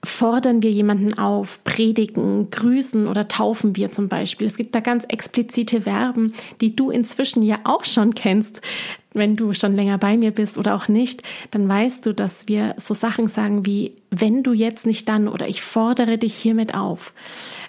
fordern 0.06 0.62
wir 0.62 0.70
jemanden 0.70 1.18
auf, 1.18 1.62
predigen, 1.64 2.50
grüßen 2.50 3.06
oder 3.06 3.28
taufen 3.28 3.76
wir 3.76 3.92
zum 3.92 4.08
Beispiel. 4.08 4.46
Es 4.46 4.56
gibt 4.56 4.74
da 4.74 4.80
ganz 4.80 5.04
explizite 5.04 5.82
Verben, 5.82 6.32
die 6.60 6.74
du 6.74 6.90
inzwischen 6.90 7.42
ja 7.42 7.58
auch 7.64 7.84
schon 7.84 8.14
kennst. 8.14 8.60
Wenn 9.12 9.34
du 9.34 9.54
schon 9.54 9.74
länger 9.74 9.98
bei 9.98 10.16
mir 10.16 10.30
bist 10.30 10.58
oder 10.58 10.74
auch 10.74 10.88
nicht, 10.88 11.22
dann 11.50 11.68
weißt 11.68 12.04
du, 12.06 12.12
dass 12.12 12.48
wir 12.48 12.74
so 12.76 12.94
Sachen 12.94 13.28
sagen 13.28 13.64
wie, 13.64 13.92
wenn 14.10 14.42
du 14.42 14.52
jetzt 14.52 14.86
nicht 14.86 15.08
dann 15.08 15.28
oder 15.28 15.48
ich 15.48 15.62
fordere 15.62 16.18
dich 16.18 16.34
hiermit 16.34 16.74
auf. 16.74 17.12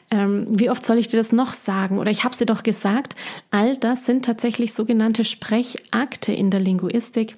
Ähm, 0.10 0.48
wie 0.50 0.70
oft 0.70 0.86
soll 0.86 0.98
ich 0.98 1.08
dir 1.08 1.17
das 1.17 1.32
noch 1.32 1.53
sagen? 1.53 2.00
Oder 2.00 2.12
ich 2.12 2.24
habe 2.24 2.36
sie 2.36 2.46
doch 2.46 2.63
gesagt. 2.63 3.15
All 3.51 3.77
das 3.77 4.06
sind 4.06 4.25
tatsächlich 4.25 4.74
sogenannte 4.74 5.25
Sprechakte 5.25 6.32
in 6.32 6.50
der 6.51 6.60
Linguistik 6.60 7.36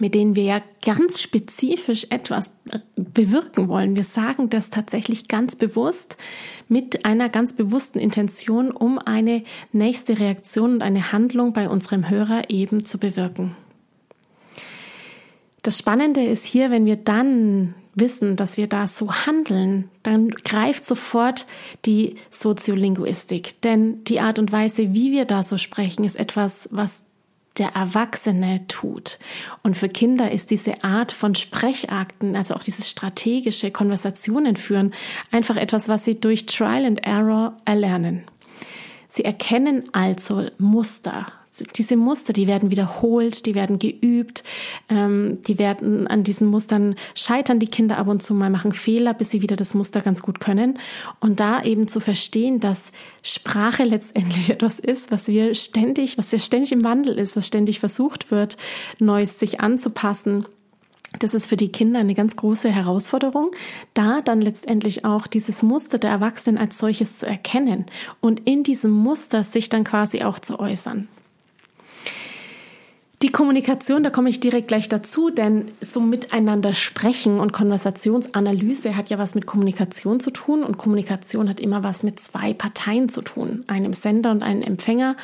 mit 0.00 0.14
denen 0.14 0.34
wir 0.34 0.42
ja 0.42 0.62
ganz 0.84 1.22
spezifisch 1.22 2.06
etwas 2.10 2.56
bewirken 2.96 3.68
wollen. 3.68 3.94
Wir 3.94 4.04
sagen 4.04 4.50
das 4.50 4.70
tatsächlich 4.70 5.28
ganz 5.28 5.54
bewusst 5.54 6.16
mit 6.68 7.04
einer 7.04 7.28
ganz 7.28 7.52
bewussten 7.52 8.00
Intention, 8.00 8.72
um 8.72 8.98
eine 8.98 9.44
nächste 9.72 10.18
Reaktion 10.18 10.74
und 10.74 10.82
eine 10.82 11.12
Handlung 11.12 11.52
bei 11.52 11.68
unserem 11.68 12.10
Hörer 12.10 12.50
eben 12.50 12.84
zu 12.84 12.98
bewirken. 12.98 13.56
Das 15.62 15.78
Spannende 15.78 16.24
ist 16.24 16.44
hier, 16.44 16.70
wenn 16.70 16.86
wir 16.86 16.96
dann 16.96 17.74
wissen, 17.94 18.34
dass 18.34 18.56
wir 18.56 18.66
da 18.66 18.88
so 18.88 19.12
handeln, 19.12 19.88
dann 20.02 20.30
greift 20.30 20.84
sofort 20.84 21.46
die 21.84 22.16
Soziolinguistik. 22.30 23.60
Denn 23.62 24.02
die 24.04 24.18
Art 24.18 24.40
und 24.40 24.50
Weise, 24.50 24.92
wie 24.92 25.12
wir 25.12 25.24
da 25.24 25.44
so 25.44 25.56
sprechen, 25.56 26.04
ist 26.04 26.16
etwas, 26.16 26.68
was 26.72 27.02
der 27.58 27.68
Erwachsene 27.68 28.66
tut. 28.66 29.18
Und 29.62 29.76
für 29.76 29.88
Kinder 29.88 30.30
ist 30.30 30.50
diese 30.50 30.82
Art 30.82 31.12
von 31.12 31.34
Sprechakten, 31.34 32.34
also 32.36 32.54
auch 32.54 32.64
dieses 32.64 32.90
strategische 32.90 33.70
Konversationen 33.70 34.56
führen, 34.56 34.92
einfach 35.30 35.56
etwas, 35.56 35.88
was 35.88 36.04
sie 36.04 36.20
durch 36.20 36.46
Trial 36.46 36.84
and 36.84 37.06
Error 37.06 37.56
erlernen. 37.64 38.24
Sie 39.08 39.24
erkennen 39.24 39.84
also 39.92 40.48
Muster, 40.58 41.26
diese 41.76 41.96
Muster, 41.96 42.32
die 42.32 42.46
werden 42.46 42.70
wiederholt, 42.70 43.46
die 43.46 43.54
werden 43.54 43.78
geübt, 43.78 44.44
ähm, 44.88 45.40
die 45.46 45.58
werden 45.58 46.06
an 46.06 46.24
diesen 46.24 46.48
Mustern 46.48 46.96
scheitern 47.14 47.58
die 47.58 47.68
Kinder 47.68 47.98
ab 47.98 48.08
und 48.08 48.22
zu 48.22 48.34
mal, 48.34 48.50
machen 48.50 48.72
Fehler, 48.72 49.14
bis 49.14 49.30
sie 49.30 49.42
wieder 49.42 49.56
das 49.56 49.74
Muster 49.74 50.00
ganz 50.00 50.22
gut 50.22 50.40
können. 50.40 50.78
Und 51.20 51.40
da 51.40 51.62
eben 51.62 51.88
zu 51.88 52.00
verstehen, 52.00 52.60
dass 52.60 52.92
Sprache 53.22 53.84
letztendlich 53.84 54.50
etwas 54.54 54.78
ist, 54.78 55.10
was 55.10 55.28
wir 55.28 55.54
ständig, 55.54 56.18
was 56.18 56.32
ja 56.32 56.38
ständig 56.38 56.72
im 56.72 56.84
Wandel 56.84 57.18
ist, 57.18 57.36
was 57.36 57.46
ständig 57.46 57.80
versucht 57.80 58.30
wird, 58.30 58.56
Neues 58.98 59.38
sich 59.38 59.60
anzupassen. 59.60 60.46
Das 61.20 61.34
ist 61.34 61.46
für 61.46 61.56
die 61.56 61.70
Kinder 61.70 62.00
eine 62.00 62.14
ganz 62.14 62.34
große 62.34 62.68
Herausforderung, 62.68 63.52
da 63.94 64.20
dann 64.20 64.40
letztendlich 64.40 65.04
auch 65.04 65.26
dieses 65.26 65.62
Muster 65.62 65.98
der 65.98 66.10
Erwachsenen 66.10 66.58
als 66.58 66.78
solches 66.78 67.18
zu 67.18 67.26
erkennen 67.26 67.86
und 68.20 68.40
in 68.48 68.64
diesem 68.64 68.90
Muster 68.90 69.44
sich 69.44 69.68
dann 69.68 69.84
quasi 69.84 70.22
auch 70.22 70.40
zu 70.40 70.58
äußern. 70.58 71.08
Die 73.24 73.32
Kommunikation, 73.32 74.02
da 74.02 74.10
komme 74.10 74.28
ich 74.28 74.38
direkt 74.38 74.68
gleich 74.68 74.90
dazu, 74.90 75.30
denn 75.30 75.70
so 75.80 76.00
miteinander 76.00 76.74
sprechen 76.74 77.40
und 77.40 77.54
Konversationsanalyse 77.54 78.98
hat 78.98 79.08
ja 79.08 79.16
was 79.16 79.34
mit 79.34 79.46
Kommunikation 79.46 80.20
zu 80.20 80.30
tun 80.30 80.62
und 80.62 80.76
Kommunikation 80.76 81.48
hat 81.48 81.58
immer 81.58 81.82
was 81.82 82.02
mit 82.02 82.20
zwei 82.20 82.52
Parteien 82.52 83.08
zu 83.08 83.22
tun, 83.22 83.64
einem 83.66 83.94
Sender 83.94 84.30
und 84.30 84.42
einem 84.42 84.60
Empfänger. 84.60 85.16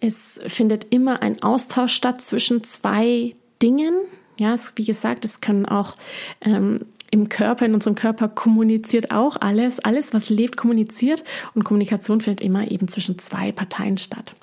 Es 0.00 0.40
findet 0.48 0.92
immer 0.92 1.22
ein 1.22 1.40
Austausch 1.40 1.92
statt 1.92 2.20
zwischen 2.20 2.64
zwei 2.64 3.36
Dingen. 3.62 3.94
Ja, 4.36 4.54
es, 4.54 4.72
wie 4.74 4.84
gesagt, 4.84 5.24
es 5.24 5.40
können 5.40 5.64
auch 5.64 5.94
ähm, 6.40 6.86
im 7.12 7.28
Körper, 7.28 7.66
in 7.66 7.74
unserem 7.74 7.94
Körper 7.94 8.28
kommuniziert 8.28 9.12
auch 9.12 9.36
alles. 9.40 9.78
Alles, 9.78 10.12
was 10.12 10.28
lebt, 10.28 10.56
kommuniziert. 10.56 11.22
Und 11.54 11.62
Kommunikation 11.62 12.20
findet 12.20 12.44
immer 12.44 12.68
eben 12.68 12.88
zwischen 12.88 13.16
zwei 13.20 13.52
Parteien 13.52 13.96
statt. 13.96 14.34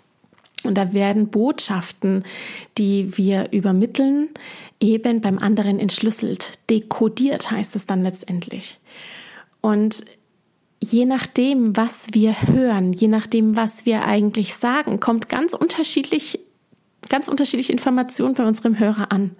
Und 0.66 0.76
da 0.76 0.94
werden 0.94 1.30
Botschaften, 1.30 2.24
die 2.78 3.18
wir 3.18 3.52
übermitteln, 3.52 4.30
eben 4.80 5.22
beim 5.22 5.38
anderen 5.38 5.80
entschlüsselt. 5.80 6.60
Dekodiert 6.70 7.52
heißt 7.52 7.76
es 7.76 7.86
dann 7.86 8.04
letztendlich. 8.04 8.80
Und 9.62 10.04
je 10.82 11.06
nachdem, 11.06 11.76
was 11.76 12.08
wir 12.12 12.42
hören, 12.44 12.94
je 12.94 13.08
nachdem, 13.08 13.56
was 13.56 13.86
wir 13.86 14.06
eigentlich 14.06 14.56
sagen, 14.56 15.00
kommt 15.00 15.30
ganz 15.30 15.54
unterschiedlich, 15.54 16.40
ganz 17.10 17.28
unterschiedliche 17.28 17.72
Informationen 17.72 18.36
bei 18.36 18.46
unserem 18.46 18.78
Hörer 18.78 19.12
an. 19.12 19.32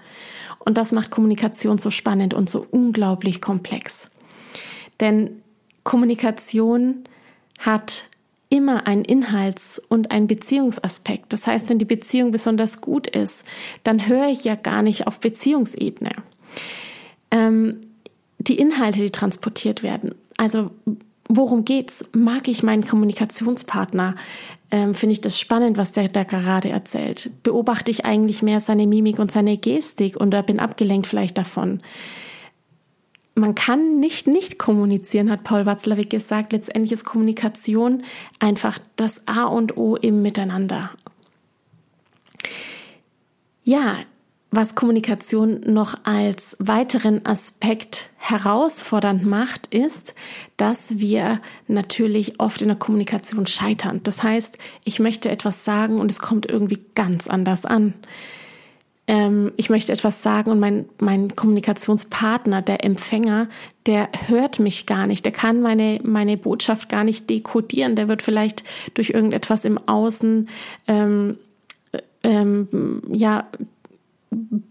Und 0.60 0.78
das 0.78 0.92
macht 0.92 1.12
Kommunikation 1.12 1.78
so 1.78 1.92
spannend 1.92 2.34
und 2.34 2.50
so 2.50 2.66
unglaublich 2.72 3.42
komplex. 3.42 4.10
Denn 5.00 5.42
Kommunikation 5.84 7.04
hat 7.60 8.06
immer 8.56 8.88
einen 8.88 9.04
Inhalts- 9.04 9.82
und 9.90 10.12
einen 10.12 10.28
Beziehungsaspekt. 10.28 11.34
Das 11.34 11.46
heißt, 11.46 11.70
wenn 11.70 11.80
die 11.80 11.86
Beziehung 11.86 12.32
besonders 12.32 12.80
gut 12.80 13.08
ist, 13.08 13.44
dann 13.84 14.08
höre 14.08 14.30
ich 14.30 14.46
ja 14.46 14.56
gar 14.56 14.82
nicht 14.82 15.08
auf 15.08 15.20
Beziehungsebene. 15.20 16.12
Ähm, 17.32 17.82
die 18.38 18.58
Inhalte, 18.58 19.00
die 19.00 19.12
transportiert 19.12 19.84
werden. 19.84 20.16
Also 20.38 20.72
worum 21.28 21.66
geht's? 21.66 22.06
Mag 22.14 22.48
ich 22.48 22.64
meinen 22.64 22.86
Kommunikationspartner? 22.86 24.16
Ähm, 24.72 24.94
Finde 24.96 25.14
ich 25.14 25.22
das 25.22 25.40
spannend, 25.40 25.78
was 25.78 25.92
der 25.92 26.08
da 26.08 26.24
gerade 26.24 26.70
erzählt? 26.70 27.32
Beobachte 27.44 27.92
ich 27.92 28.06
eigentlich 28.06 28.42
mehr 28.42 28.60
seine 28.60 28.88
Mimik 28.88 29.20
und 29.20 29.32
seine 29.32 29.58
Gestik 29.58 30.22
oder 30.22 30.44
bin 30.44 30.60
abgelenkt 30.60 31.08
vielleicht 31.08 31.38
davon? 31.38 31.82
Man 33.36 33.54
kann 33.54 34.00
nicht 34.00 34.28
nicht 34.28 34.58
kommunizieren, 34.58 35.30
hat 35.30 35.44
Paul 35.44 35.66
Watzlawick 35.66 36.10
gesagt. 36.10 36.54
Letztendlich 36.54 36.94
ist 36.94 37.04
Kommunikation 37.04 38.04
einfach 38.40 38.80
das 38.96 39.28
A 39.28 39.44
und 39.44 39.78
O 39.78 39.98
im 39.98 40.22
Miteinander. 40.22 40.92
Ja, 43.64 43.98
was 44.52 44.74
Kommunikation 44.74 45.60
noch 45.66 45.96
als 46.06 46.56
weiteren 46.60 47.26
Aspekt 47.26 48.10
herausfordernd 48.16 49.26
macht, 49.26 49.68
ist, 49.68 50.16
dass 50.56 50.98
wir 50.98 51.42
natürlich 51.68 52.40
oft 52.40 52.62
in 52.62 52.70
der 52.70 52.78
Kommunikation 52.78 53.48
scheitern. 53.48 54.00
Das 54.04 54.24
heißt, 54.24 54.58
ich 54.86 55.00
möchte 55.00 55.30
etwas 55.30 55.66
sagen 55.66 56.00
und 56.00 56.10
es 56.10 56.20
kommt 56.20 56.46
irgendwie 56.46 56.80
ganz 56.96 57.28
anders 57.28 57.66
an 57.66 57.96
ähm, 59.08 59.52
ich 59.56 59.70
möchte 59.70 59.92
etwas 59.92 60.24
sagen 60.24 60.52
und 60.52 60.60
mein, 60.60 60.90
mein 61.00 61.36
Kommunikationspartner, 61.36 62.62
der 62.62 62.84
Empfänger, 62.84 63.48
der 63.86 64.10
hört 64.28 64.60
mich 64.60 64.86
gar 64.86 65.06
nicht, 65.06 65.26
der 65.26 65.32
kann 65.32 65.62
meine, 65.62 66.00
meine 66.04 66.38
Botschaft 66.38 66.90
gar 66.90 67.04
nicht 67.04 67.30
dekodieren, 67.30 67.96
der 67.96 68.08
wird 68.08 68.22
vielleicht 68.22 68.64
durch 68.96 69.12
irgendetwas 69.12 69.64
im 69.66 69.78
Außen 69.88 70.50
ähm, 70.88 71.38
ähm, 72.24 73.04
ja 73.12 73.48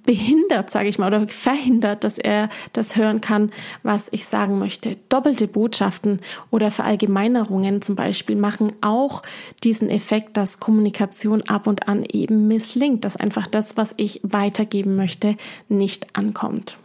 behindert, 0.04 0.70
sage 0.70 0.88
ich 0.88 0.98
mal, 0.98 1.08
oder 1.08 1.28
verhindert, 1.28 2.04
dass 2.04 2.18
er 2.18 2.48
das 2.72 2.96
hören 2.96 3.20
kann, 3.20 3.50
was 3.82 4.08
ich 4.12 4.26
sagen 4.26 4.58
möchte. 4.58 4.96
Doppelte 5.08 5.48
Botschaften 5.48 6.20
oder 6.50 6.70
Verallgemeinerungen 6.70 7.82
zum 7.82 7.96
Beispiel 7.96 8.36
machen 8.36 8.72
auch 8.80 9.22
diesen 9.62 9.90
Effekt, 9.90 10.36
dass 10.36 10.60
Kommunikation 10.60 11.42
ab 11.42 11.66
und 11.66 11.88
an 11.88 12.04
eben 12.04 12.48
misslingt, 12.48 13.04
dass 13.04 13.16
einfach 13.16 13.46
das, 13.46 13.76
was 13.76 13.94
ich 13.96 14.20
weitergeben 14.22 14.96
möchte, 14.96 15.36
nicht 15.68 16.16
ankommt. 16.16 16.76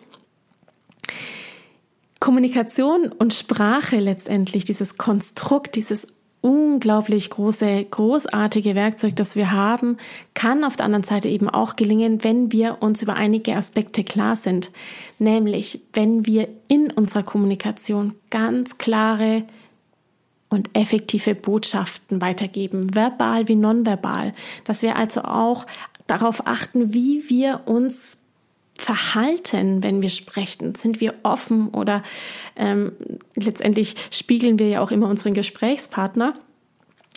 Kommunikation 2.20 3.12
und 3.18 3.34
Sprache 3.34 3.98
letztendlich, 3.98 4.66
dieses 4.66 4.98
Konstrukt, 4.98 5.76
dieses 5.76 6.08
unglaublich 6.42 7.30
große, 7.30 7.86
großartige 7.86 8.76
Werkzeug, 8.76 9.16
das 9.16 9.36
wir 9.36 9.52
haben, 9.52 9.98
kann 10.34 10.64
auf 10.64 10.78
der 10.78 10.86
anderen 10.86 11.04
Seite 11.04 11.28
eben 11.28 11.50
auch 11.50 11.76
gelingen, 11.76 12.24
wenn 12.24 12.52
wir 12.52 12.78
uns 12.82 13.02
über 13.02 13.16
einige 13.16 13.56
Aspekte 13.56 14.04
klar 14.04 14.36
sind. 14.36 14.72
Nämlich, 15.18 15.82
wenn 15.94 16.26
wir 16.26 16.48
in 16.68 16.92
unserer 16.92 17.24
Kommunikation 17.24 18.16
ganz 18.30 18.78
klare 18.78 19.44
und 20.50 20.70
effektive 20.74 21.36
Botschaften 21.36 22.22
weitergeben, 22.22 22.96
verbal 22.96 23.48
wie 23.48 23.56
nonverbal, 23.56 24.34
dass 24.64 24.82
wir 24.82 24.98
also 24.98 25.24
auch 25.24 25.66
darauf 26.08 26.48
achten, 26.48 26.94
wie 26.94 27.30
wir 27.30 27.62
uns 27.66 28.18
verhalten, 28.80 29.84
wenn 29.84 30.02
wir 30.02 30.10
sprechen? 30.10 30.76
Sind 30.76 31.02
wir 31.02 31.14
offen 31.24 31.70
oder 31.70 32.02
ähm, 32.56 32.94
letztendlich 33.36 33.96
spiegeln 34.10 34.58
wir 34.58 34.68
ja 34.68 34.82
auch 34.82 34.92
immer 34.92 35.10
unseren 35.10 35.34
Gesprächspartner? 35.34 36.34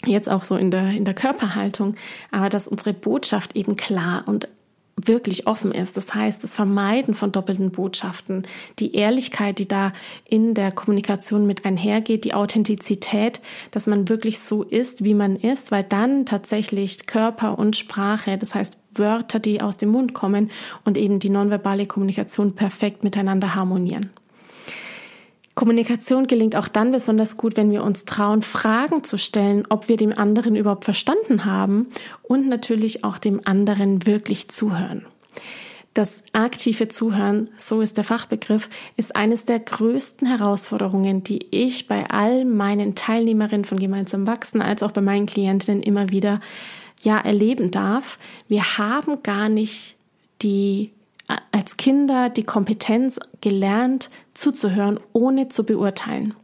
Jetzt 0.04 0.28
auch 0.28 0.44
so 0.44 0.56
in 0.56 0.70
der, 0.70 0.90
in 0.90 1.04
der 1.04 1.14
Körperhaltung, 1.14 1.94
aber 2.32 2.48
dass 2.48 2.66
unsere 2.66 2.92
Botschaft 2.92 3.54
eben 3.54 3.76
klar 3.76 4.24
und 4.26 4.48
wirklich 4.96 5.46
offen 5.46 5.72
ist. 5.72 5.96
Das 5.96 6.14
heißt, 6.14 6.42
das 6.42 6.54
Vermeiden 6.54 7.14
von 7.14 7.32
doppelten 7.32 7.70
Botschaften, 7.70 8.46
die 8.78 8.94
Ehrlichkeit, 8.94 9.58
die 9.58 9.68
da 9.68 9.92
in 10.24 10.54
der 10.54 10.72
Kommunikation 10.72 11.46
mit 11.46 11.64
einhergeht, 11.64 12.24
die 12.24 12.34
Authentizität, 12.34 13.40
dass 13.70 13.86
man 13.86 14.08
wirklich 14.08 14.38
so 14.38 14.62
ist, 14.62 15.04
wie 15.04 15.14
man 15.14 15.36
ist, 15.36 15.70
weil 15.70 15.84
dann 15.84 16.26
tatsächlich 16.26 17.06
Körper 17.06 17.58
und 17.58 17.76
Sprache, 17.76 18.38
das 18.38 18.54
heißt 18.54 18.78
Wörter, 18.94 19.40
die 19.40 19.62
aus 19.62 19.76
dem 19.76 19.88
Mund 19.88 20.12
kommen 20.14 20.50
und 20.84 20.98
eben 20.98 21.18
die 21.18 21.30
nonverbale 21.30 21.86
Kommunikation 21.86 22.54
perfekt 22.54 23.02
miteinander 23.04 23.54
harmonieren. 23.54 24.10
Kommunikation 25.54 26.26
gelingt 26.26 26.56
auch 26.56 26.68
dann 26.68 26.92
besonders 26.92 27.36
gut, 27.36 27.56
wenn 27.56 27.70
wir 27.70 27.84
uns 27.84 28.04
trauen, 28.06 28.42
Fragen 28.42 29.04
zu 29.04 29.18
stellen, 29.18 29.64
ob 29.68 29.88
wir 29.88 29.96
dem 29.96 30.16
anderen 30.16 30.56
überhaupt 30.56 30.84
verstanden 30.84 31.44
haben 31.44 31.88
und 32.22 32.48
natürlich 32.48 33.04
auch 33.04 33.18
dem 33.18 33.40
anderen 33.44 34.06
wirklich 34.06 34.48
zuhören. 34.48 35.04
Das 35.94 36.22
aktive 36.32 36.88
Zuhören, 36.88 37.50
so 37.58 37.82
ist 37.82 37.98
der 37.98 38.04
Fachbegriff, 38.04 38.70
ist 38.96 39.14
eines 39.14 39.44
der 39.44 39.58
größten 39.58 40.26
Herausforderungen, 40.26 41.22
die 41.22 41.46
ich 41.50 41.86
bei 41.86 42.08
all 42.08 42.46
meinen 42.46 42.94
Teilnehmerinnen 42.94 43.66
von 43.66 43.78
Gemeinsam 43.78 44.26
Wachsen 44.26 44.62
als 44.62 44.82
auch 44.82 44.92
bei 44.92 45.02
meinen 45.02 45.26
Klientinnen 45.26 45.82
immer 45.82 46.08
wieder 46.08 46.40
ja 47.02 47.18
erleben 47.18 47.70
darf. 47.70 48.18
Wir 48.48 48.78
haben 48.78 49.22
gar 49.22 49.50
nicht 49.50 49.96
die 50.40 50.92
als 51.52 51.76
Kinder 51.76 52.28
die 52.28 52.44
Kompetenz 52.44 53.20
gelernt, 53.40 54.10
zuzuhören, 54.34 54.98
ohne 55.12 55.48
zu 55.48 55.64
beurteilen. 55.64 56.34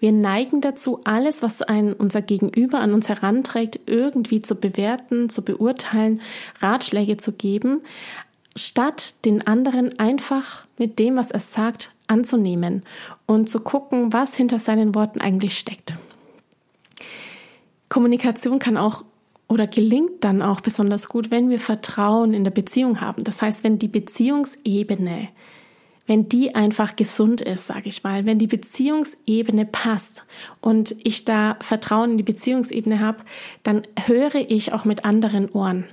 Wir 0.00 0.12
neigen 0.12 0.60
dazu, 0.60 1.00
alles, 1.04 1.42
was 1.42 1.62
ein, 1.62 1.92
unser 1.92 2.22
Gegenüber 2.22 2.80
an 2.80 2.92
uns 2.92 3.08
heranträgt, 3.08 3.80
irgendwie 3.86 4.42
zu 4.42 4.54
bewerten, 4.54 5.28
zu 5.28 5.42
beurteilen, 5.42 6.20
Ratschläge 6.60 7.16
zu 7.16 7.32
geben, 7.32 7.80
statt 8.54 9.14
den 9.24 9.46
anderen 9.46 9.98
einfach 9.98 10.64
mit 10.78 10.98
dem, 10.98 11.16
was 11.16 11.30
er 11.30 11.40
sagt, 11.40 11.90
anzunehmen 12.06 12.82
und 13.26 13.48
zu 13.48 13.60
gucken, 13.60 14.12
was 14.12 14.34
hinter 14.34 14.58
seinen 14.58 14.94
Worten 14.94 15.20
eigentlich 15.20 15.58
steckt. 15.58 15.96
Kommunikation 17.88 18.58
kann 18.58 18.76
auch 18.76 19.04
oder 19.52 19.66
gelingt 19.66 20.24
dann 20.24 20.40
auch 20.40 20.62
besonders 20.62 21.10
gut, 21.10 21.30
wenn 21.30 21.50
wir 21.50 21.58
Vertrauen 21.58 22.32
in 22.32 22.42
der 22.42 22.50
Beziehung 22.50 23.02
haben. 23.02 23.22
Das 23.22 23.42
heißt, 23.42 23.64
wenn 23.64 23.78
die 23.78 23.86
Beziehungsebene, 23.86 25.28
wenn 26.06 26.26
die 26.26 26.54
einfach 26.54 26.96
gesund 26.96 27.42
ist, 27.42 27.66
sage 27.66 27.90
ich 27.90 28.02
mal, 28.02 28.24
wenn 28.24 28.38
die 28.38 28.46
Beziehungsebene 28.46 29.66
passt 29.66 30.24
und 30.62 30.96
ich 31.04 31.26
da 31.26 31.58
Vertrauen 31.60 32.12
in 32.12 32.16
die 32.16 32.22
Beziehungsebene 32.22 33.00
habe, 33.00 33.18
dann 33.62 33.82
höre 34.06 34.36
ich 34.36 34.72
auch 34.72 34.86
mit 34.86 35.04
anderen 35.04 35.50
Ohren. 35.50 35.84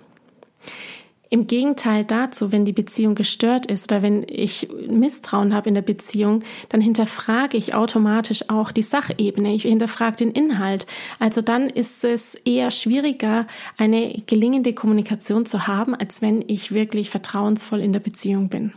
Im 1.31 1.45
Gegenteil 1.45 2.05
dazu, 2.05 2.51
wenn 2.51 2.65
die 2.65 2.73
Beziehung 2.73 3.13
gestört 3.13 3.67
ist 3.67 3.91
oder 3.91 4.01
wenn 4.01 4.25
ich 4.27 4.67
Misstrauen 4.89 5.53
habe 5.53 5.69
in 5.69 5.75
der 5.75 5.83
Beziehung, 5.83 6.41
dann 6.69 6.81
hinterfrage 6.81 7.55
ich 7.55 7.75
automatisch 7.75 8.49
auch 8.49 8.71
die 8.71 8.81
Sachebene. 8.81 9.53
Ich 9.53 9.61
hinterfrage 9.61 10.17
den 10.17 10.31
Inhalt. 10.31 10.87
Also 11.19 11.43
dann 11.43 11.69
ist 11.69 12.03
es 12.03 12.33
eher 12.33 12.71
schwieriger, 12.71 13.45
eine 13.77 14.15
gelingende 14.25 14.73
Kommunikation 14.73 15.45
zu 15.45 15.67
haben, 15.67 15.93
als 15.93 16.23
wenn 16.23 16.43
ich 16.47 16.71
wirklich 16.71 17.11
vertrauensvoll 17.11 17.81
in 17.81 17.93
der 17.93 17.99
Beziehung 17.99 18.49
bin. 18.49 18.73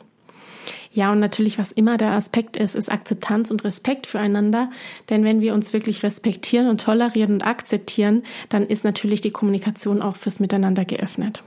Ja, 0.93 1.11
und 1.11 1.21
natürlich, 1.21 1.59
was 1.59 1.73
immer 1.73 1.97
der 1.97 2.13
Aspekt 2.13 2.59
ist, 2.59 2.75
ist 2.75 2.93
Akzeptanz 2.93 3.51
und 3.51 3.65
Respekt 3.65 4.07
füreinander. 4.07 4.69
Denn 5.09 5.25
wenn 5.25 5.41
wir 5.41 5.55
uns 5.55 5.73
wirklich 5.73 6.03
respektieren 6.03 6.69
und 6.69 6.83
tolerieren 6.83 7.33
und 7.33 7.47
akzeptieren, 7.47 8.25
dann 8.51 8.67
ist 8.67 8.85
natürlich 8.85 9.23
die 9.23 9.31
Kommunikation 9.31 10.03
auch 10.03 10.17
fürs 10.17 10.39
Miteinander 10.39 10.85
geöffnet. 10.85 11.43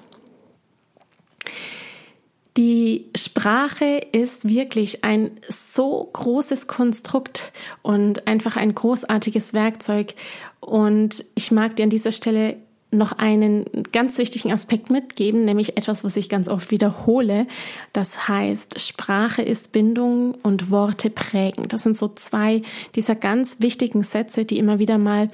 Die 2.58 3.06
Sprache 3.18 4.00
ist 4.14 4.48
wirklich 4.48 5.04
ein 5.04 5.32
so 5.50 6.10
großes 6.14 6.68
Konstrukt 6.68 7.52
und 7.82 8.28
einfach 8.28 8.56
ein 8.56 8.74
großartiges 8.74 9.54
Werkzeug. 9.54 10.14
Und 10.62 11.26
ich 11.36 11.52
mag 11.52 11.76
dir 11.76 11.84
an 11.84 11.90
dieser 11.90 12.14
Stelle 12.14 12.56
noch 12.92 13.12
einen 13.12 13.66
ganz 13.92 14.18
wichtigen 14.18 14.54
Aspekt 14.54 14.90
mitgeben, 14.90 15.44
nämlich 15.44 15.76
etwas, 15.76 16.06
was 16.06 16.16
ich 16.16 16.30
ganz 16.30 16.48
oft 16.48 16.72
wiederhole. 16.72 17.46
Das 17.92 18.30
heißt, 18.30 18.80
Sprache 18.80 19.42
ist 19.42 19.74
Bindung 19.74 20.36
und 20.44 20.72
Worte 20.72 21.10
prägen. 21.10 21.68
Das 21.68 21.84
sind 21.84 21.98
so 21.98 22.08
zwei 22.08 22.62
dieser 22.96 23.16
ganz 23.16 23.60
wichtigen 23.60 24.04
Sätze, 24.04 24.46
die 24.46 24.58
immer 24.58 24.80
wieder 24.80 24.98
mal 24.98 25.30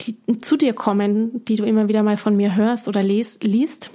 die 0.00 0.16
zu 0.40 0.56
dir 0.56 0.72
kommen, 0.72 1.44
die 1.44 1.56
du 1.56 1.64
immer 1.64 1.88
wieder 1.88 2.02
mal 2.02 2.16
von 2.16 2.34
mir 2.34 2.56
hörst 2.56 2.88
oder 2.88 3.02
liest. 3.02 3.90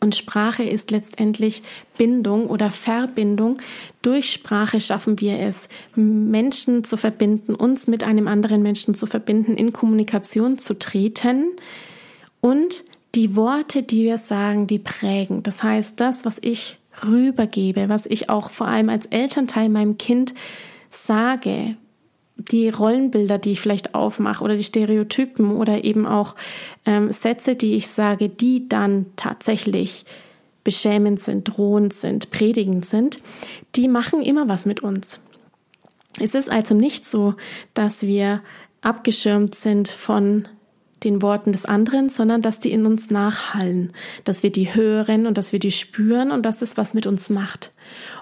Und 0.00 0.14
Sprache 0.14 0.62
ist 0.62 0.90
letztendlich 0.90 1.62
Bindung 1.96 2.46
oder 2.46 2.70
Verbindung. 2.70 3.58
Durch 4.02 4.32
Sprache 4.32 4.80
schaffen 4.80 5.20
wir 5.20 5.38
es, 5.40 5.68
Menschen 5.94 6.84
zu 6.84 6.96
verbinden, 6.96 7.54
uns 7.54 7.88
mit 7.88 8.04
einem 8.04 8.28
anderen 8.28 8.62
Menschen 8.62 8.94
zu 8.94 9.06
verbinden, 9.06 9.56
in 9.56 9.72
Kommunikation 9.72 10.58
zu 10.58 10.78
treten 10.78 11.50
und 12.40 12.84
die 13.14 13.34
Worte, 13.36 13.82
die 13.82 14.04
wir 14.04 14.18
sagen, 14.18 14.66
die 14.66 14.78
prägen. 14.78 15.42
Das 15.42 15.62
heißt, 15.62 15.98
das, 15.98 16.24
was 16.24 16.38
ich 16.40 16.78
rübergebe, 17.04 17.88
was 17.88 18.06
ich 18.06 18.28
auch 18.28 18.50
vor 18.50 18.68
allem 18.68 18.88
als 18.88 19.06
Elternteil 19.06 19.68
meinem 19.68 19.98
Kind 19.98 20.34
sage, 20.90 21.76
die 22.38 22.68
Rollenbilder, 22.68 23.38
die 23.38 23.52
ich 23.52 23.60
vielleicht 23.60 23.94
aufmache 23.94 24.42
oder 24.42 24.56
die 24.56 24.64
Stereotypen 24.64 25.56
oder 25.56 25.84
eben 25.84 26.06
auch 26.06 26.36
ähm, 26.86 27.12
Sätze, 27.12 27.56
die 27.56 27.74
ich 27.74 27.88
sage, 27.88 28.28
die 28.28 28.68
dann 28.68 29.06
tatsächlich 29.16 30.04
beschämend 30.62 31.18
sind, 31.18 31.44
drohend 31.44 31.92
sind, 31.92 32.30
predigend 32.30 32.86
sind, 32.86 33.18
die 33.74 33.88
machen 33.88 34.22
immer 34.22 34.48
was 34.48 34.66
mit 34.66 34.80
uns. 34.80 35.18
Es 36.20 36.34
ist 36.34 36.50
also 36.50 36.74
nicht 36.74 37.04
so, 37.04 37.34
dass 37.74 38.02
wir 38.02 38.42
abgeschirmt 38.82 39.54
sind 39.54 39.88
von 39.88 40.46
den 41.04 41.22
Worten 41.22 41.52
des 41.52 41.64
anderen, 41.64 42.08
sondern 42.08 42.42
dass 42.42 42.60
die 42.60 42.72
in 42.72 42.86
uns 42.86 43.10
nachhallen, 43.10 43.92
dass 44.24 44.42
wir 44.42 44.50
die 44.50 44.74
hören 44.74 45.26
und 45.26 45.38
dass 45.38 45.52
wir 45.52 45.58
die 45.58 45.70
spüren 45.70 46.30
und 46.30 46.44
dass 46.44 46.58
das 46.58 46.76
was 46.76 46.94
mit 46.94 47.06
uns 47.06 47.30
macht. 47.30 47.72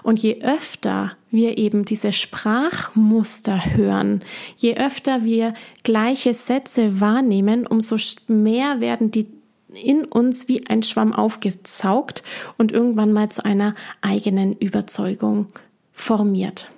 Und 0.03 0.19
je 0.19 0.41
öfter 0.41 1.13
wir 1.31 1.57
eben 1.57 1.85
diese 1.85 2.13
Sprachmuster 2.13 3.75
hören, 3.75 4.21
je 4.55 4.77
öfter 4.77 5.23
wir 5.23 5.53
gleiche 5.83 6.33
Sätze 6.33 7.01
wahrnehmen, 7.01 7.67
umso 7.67 7.97
mehr 8.27 8.79
werden 8.79 9.11
die 9.11 9.27
in 9.73 10.05
uns 10.05 10.47
wie 10.47 10.67
ein 10.67 10.81
Schwamm 10.81 11.13
aufgesaugt 11.13 12.23
und 12.57 12.71
irgendwann 12.71 13.11
mal 13.11 13.29
zu 13.29 13.43
einer 13.43 13.73
eigenen 14.01 14.53
Überzeugung 14.53 15.47
formiert. 15.91 16.69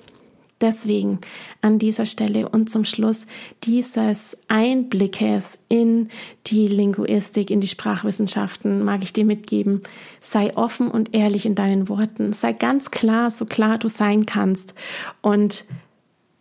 Deswegen 0.61 1.19
an 1.61 1.79
dieser 1.79 2.05
Stelle 2.05 2.49
und 2.49 2.69
zum 2.69 2.83
Schluss 2.83 3.27
dieses 3.63 4.37
Einblickes 4.49 5.57
in 5.69 6.09
die 6.47 6.67
Linguistik, 6.67 7.49
in 7.49 7.61
die 7.61 7.67
Sprachwissenschaften 7.67 8.83
mag 8.83 9.01
ich 9.03 9.13
dir 9.13 9.23
mitgeben. 9.23 9.81
Sei 10.19 10.55
offen 10.57 10.91
und 10.91 11.13
ehrlich 11.15 11.45
in 11.45 11.55
deinen 11.55 11.87
Worten. 11.87 12.33
Sei 12.33 12.51
ganz 12.51 12.91
klar, 12.91 13.31
so 13.31 13.45
klar 13.45 13.77
du 13.77 13.87
sein 13.87 14.25
kannst. 14.25 14.73
Und 15.21 15.63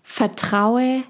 vertraue, 0.03 1.05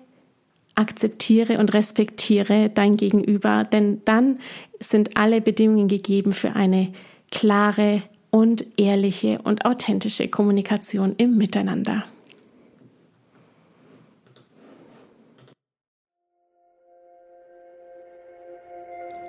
akzeptiere 0.75 1.59
und 1.59 1.73
respektiere 1.73 2.68
dein 2.68 2.97
Gegenüber, 2.97 3.64
denn 3.64 4.03
dann 4.05 4.38
sind 4.81 5.16
alle 5.16 5.40
Bedingungen 5.40 5.88
gegeben 5.88 6.33
für 6.33 6.55
eine 6.55 6.92
klare 7.31 8.03
und 8.31 8.66
ehrliche 8.77 9.40
und 9.42 9.64
authentische 9.64 10.29
Kommunikation 10.29 11.14
im 11.16 11.37
Miteinander. 11.37 12.05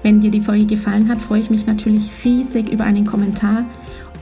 Wenn 0.03 0.21
dir 0.21 0.29
die 0.29 0.41
Folge 0.41 0.65
gefallen 0.65 1.09
hat, 1.09 1.21
freue 1.21 1.41
ich 1.41 1.49
mich 1.49 1.65
natürlich 1.65 2.11
riesig 2.23 2.69
über 2.69 2.83
einen 2.83 3.05
Kommentar 3.05 3.65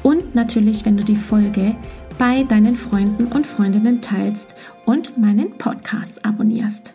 und 0.02 0.36
natürlich, 0.36 0.86
wenn 0.86 0.98
du 0.98 1.04
die 1.04 1.16
Folge 1.16 1.76
bei 2.18 2.44
deinen 2.44 2.76
Freunden 2.76 3.26
und 3.26 3.48
Freundinnen 3.48 4.02
teilst 4.02 4.56
und 4.86 5.18
meinen 5.18 5.58
Podcast 5.58 6.26
abonnierst. 6.26 6.94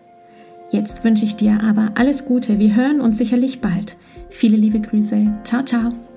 Jetzt 0.71 1.05
wünsche 1.05 1.25
ich 1.25 1.37
dir 1.37 1.63
aber 1.63 1.93
alles 1.97 2.25
Gute. 2.25 2.59
Wir 2.59 2.75
hören 2.75 3.01
uns 3.01 3.19
sicherlich 3.19 3.61
bald. 3.61 3.97
Viele 4.31 4.57
liebe 4.57 4.81
Grüße. 4.81 5.41
Ciao, 5.45 5.65
ciao. 5.65 6.08